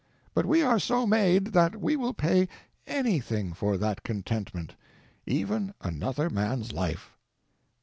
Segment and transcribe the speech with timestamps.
[0.33, 2.47] But we are so made that we will pay
[2.87, 7.11] anything for that contentment—even another man's life.